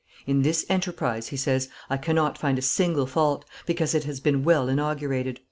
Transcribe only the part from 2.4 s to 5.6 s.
a single fault, because it has been well inaugurated."